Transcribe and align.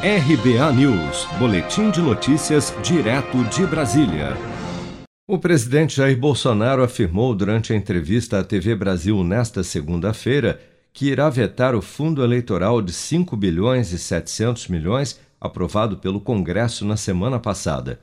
RBA 0.00 0.72
News, 0.74 1.26
Boletim 1.40 1.90
de 1.90 2.00
Notícias, 2.00 2.72
direto 2.84 3.42
de 3.46 3.66
Brasília. 3.66 4.36
O 5.26 5.40
presidente 5.40 5.96
Jair 5.96 6.16
Bolsonaro 6.16 6.84
afirmou 6.84 7.34
durante 7.34 7.72
a 7.72 7.76
entrevista 7.76 8.38
à 8.38 8.44
TV 8.44 8.76
Brasil 8.76 9.24
nesta 9.24 9.64
segunda-feira 9.64 10.60
que 10.92 11.06
irá 11.06 11.28
vetar 11.28 11.74
o 11.74 11.82
fundo 11.82 12.22
eleitoral 12.22 12.80
de 12.80 12.92
5 12.92 13.36
bilhões 13.36 13.92
e 13.92 13.98
700 13.98 14.68
milhões 14.68 15.18
aprovado 15.40 15.96
pelo 15.96 16.20
Congresso 16.20 16.84
na 16.84 16.96
semana 16.96 17.40
passada. 17.40 17.98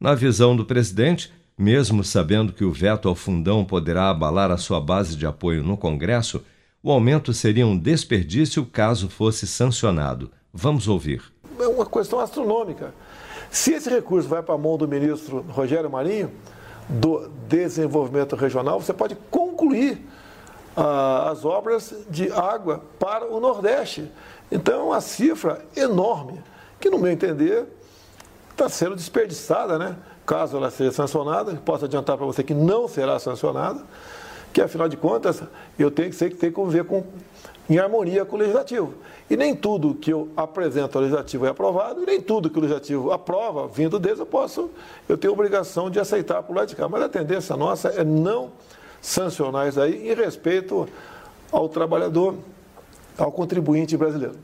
Na 0.00 0.16
visão 0.16 0.56
do 0.56 0.64
presidente, 0.64 1.32
mesmo 1.56 2.02
sabendo 2.02 2.52
que 2.52 2.64
o 2.64 2.72
veto 2.72 3.08
ao 3.08 3.14
fundão 3.14 3.64
poderá 3.64 4.10
abalar 4.10 4.50
a 4.50 4.56
sua 4.56 4.80
base 4.80 5.16
de 5.16 5.24
apoio 5.24 5.62
no 5.62 5.76
Congresso, 5.76 6.42
o 6.82 6.90
aumento 6.90 7.32
seria 7.32 7.68
um 7.68 7.78
desperdício 7.78 8.66
caso 8.66 9.08
fosse 9.08 9.46
sancionado. 9.46 10.32
Vamos 10.52 10.88
ouvir 10.88 11.22
uma 11.76 11.86
questão 11.86 12.18
astronômica. 12.18 12.92
Se 13.50 13.72
esse 13.72 13.88
recurso 13.88 14.28
vai 14.28 14.42
para 14.42 14.54
a 14.54 14.58
mão 14.58 14.76
do 14.76 14.88
ministro 14.88 15.44
Rogério 15.48 15.88
Marinho, 15.88 16.32
do 16.88 17.28
Desenvolvimento 17.48 18.36
Regional, 18.36 18.80
você 18.80 18.92
pode 18.92 19.16
concluir 19.30 20.04
ah, 20.76 21.30
as 21.30 21.44
obras 21.44 21.94
de 22.08 22.30
água 22.32 22.82
para 22.98 23.26
o 23.26 23.40
Nordeste. 23.40 24.10
Então, 24.50 24.80
é 24.80 24.84
uma 24.84 25.00
cifra 25.00 25.64
enorme, 25.76 26.42
que, 26.80 26.88
no 26.88 26.98
meu 26.98 27.10
entender, 27.10 27.66
está 28.50 28.68
sendo 28.68 28.94
desperdiçada, 28.94 29.78
né? 29.78 29.96
Caso 30.24 30.56
ela 30.56 30.70
seja 30.70 30.92
sancionada, 30.92 31.54
posso 31.64 31.84
adiantar 31.84 32.16
para 32.16 32.26
você 32.26 32.42
que 32.42 32.54
não 32.54 32.88
será 32.88 33.18
sancionada, 33.18 33.80
que 34.56 34.62
afinal 34.62 34.88
de 34.88 34.96
contas 34.96 35.42
eu 35.78 35.90
tenho 35.90 36.08
que, 36.08 36.16
ser, 36.16 36.30
que 36.30 36.36
ter 36.36 36.46
que 36.46 36.54
conviver 36.54 36.82
com 36.84 37.04
em 37.68 37.78
harmonia 37.78 38.24
com 38.24 38.36
o 38.36 38.38
legislativo. 38.38 38.94
E 39.28 39.36
nem 39.36 39.54
tudo 39.54 39.94
que 39.94 40.10
eu 40.10 40.30
apresento 40.34 40.96
ao 40.96 41.02
legislativo 41.02 41.44
é 41.44 41.50
aprovado, 41.50 42.02
e 42.02 42.06
nem 42.06 42.22
tudo 42.22 42.48
que 42.48 42.56
o 42.56 42.62
legislativo 42.62 43.12
aprova, 43.12 43.68
vindo 43.68 43.98
deles, 43.98 44.18
eu 44.18 44.24
posso, 44.24 44.70
eu 45.06 45.18
tenho 45.18 45.34
obrigação 45.34 45.90
de 45.90 46.00
aceitar 46.00 46.42
por 46.42 46.56
lado 46.56 46.68
de 46.68 46.76
cá. 46.76 46.88
Mas 46.88 47.02
a 47.02 47.08
tendência 47.08 47.54
nossa 47.54 47.88
é 47.88 48.02
não 48.02 48.52
sancionar 49.02 49.68
isso 49.68 49.78
aí 49.78 50.10
em 50.10 50.14
respeito 50.14 50.88
ao 51.52 51.68
trabalhador, 51.68 52.36
ao 53.18 53.30
contribuinte 53.30 53.94
brasileiro. 53.94 54.36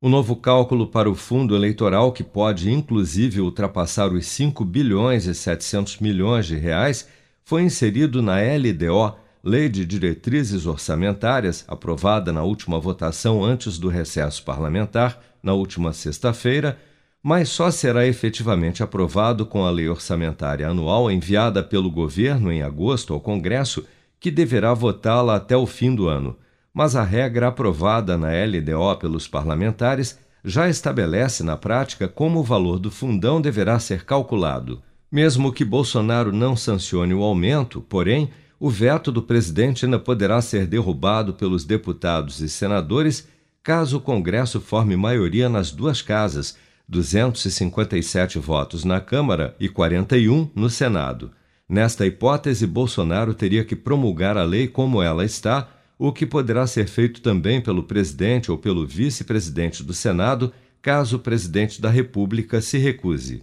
O 0.00 0.08
novo 0.08 0.36
cálculo 0.36 0.86
para 0.86 1.10
o 1.10 1.14
fundo 1.14 1.54
eleitoral, 1.54 2.12
que 2.12 2.24
pode 2.24 2.72
inclusive 2.72 3.42
ultrapassar 3.42 4.10
os 4.10 4.26
5 4.26 4.64
bilhões 4.64 5.26
e 5.26 5.34
700 5.34 5.98
milhões 5.98 6.46
de 6.46 6.56
reais, 6.56 7.06
foi 7.42 7.62
inserido 7.62 8.22
na 8.22 8.36
LDO 8.36 9.23
Lei 9.46 9.68
de 9.68 9.84
Diretrizes 9.84 10.64
Orçamentárias, 10.64 11.66
aprovada 11.68 12.32
na 12.32 12.42
última 12.42 12.80
votação 12.80 13.44
antes 13.44 13.78
do 13.78 13.90
recesso 13.90 14.42
parlamentar, 14.42 15.20
na 15.42 15.52
última 15.52 15.92
sexta-feira, 15.92 16.78
mas 17.22 17.50
só 17.50 17.70
será 17.70 18.06
efetivamente 18.06 18.82
aprovado 18.82 19.44
com 19.44 19.66
a 19.66 19.70
Lei 19.70 19.86
Orçamentária 19.86 20.66
Anual 20.66 21.10
enviada 21.10 21.62
pelo 21.62 21.90
governo 21.90 22.50
em 22.50 22.62
agosto 22.62 23.12
ao 23.12 23.20
Congresso, 23.20 23.84
que 24.18 24.30
deverá 24.30 24.72
votá-la 24.72 25.36
até 25.36 25.54
o 25.54 25.66
fim 25.66 25.94
do 25.94 26.08
ano. 26.08 26.38
Mas 26.72 26.96
a 26.96 27.02
regra 27.02 27.48
aprovada 27.48 28.16
na 28.16 28.28
LDO 28.28 28.96
pelos 28.98 29.28
parlamentares 29.28 30.18
já 30.42 30.70
estabelece 30.70 31.42
na 31.42 31.54
prática 31.54 32.08
como 32.08 32.40
o 32.40 32.42
valor 32.42 32.78
do 32.78 32.90
fundão 32.90 33.42
deverá 33.42 33.78
ser 33.78 34.06
calculado. 34.06 34.80
Mesmo 35.12 35.52
que 35.52 35.66
Bolsonaro 35.66 36.32
não 36.32 36.56
sancione 36.56 37.12
o 37.12 37.22
aumento, 37.22 37.82
porém, 37.82 38.30
o 38.64 38.70
veto 38.70 39.12
do 39.12 39.20
presidente 39.20 39.84
ainda 39.84 39.98
poderá 39.98 40.40
ser 40.40 40.66
derrubado 40.66 41.34
pelos 41.34 41.66
deputados 41.66 42.40
e 42.40 42.48
senadores 42.48 43.28
caso 43.62 43.98
o 43.98 44.00
Congresso 44.00 44.58
forme 44.58 44.96
maioria 44.96 45.50
nas 45.50 45.70
duas 45.70 46.00
casas, 46.00 46.56
257 46.88 48.38
votos 48.38 48.82
na 48.82 49.02
Câmara 49.02 49.54
e 49.60 49.68
41 49.68 50.50
no 50.54 50.70
Senado. 50.70 51.30
Nesta 51.68 52.06
hipótese, 52.06 52.66
Bolsonaro 52.66 53.34
teria 53.34 53.66
que 53.66 53.76
promulgar 53.76 54.38
a 54.38 54.44
lei 54.44 54.66
como 54.66 55.02
ela 55.02 55.26
está, 55.26 55.68
o 55.98 56.10
que 56.10 56.24
poderá 56.24 56.66
ser 56.66 56.88
feito 56.88 57.20
também 57.20 57.60
pelo 57.60 57.82
presidente 57.82 58.50
ou 58.50 58.56
pelo 58.56 58.86
vice-presidente 58.86 59.82
do 59.82 59.92
Senado, 59.92 60.50
caso 60.80 61.16
o 61.16 61.20
presidente 61.20 61.82
da 61.82 61.90
República 61.90 62.62
se 62.62 62.78
recuse. 62.78 63.42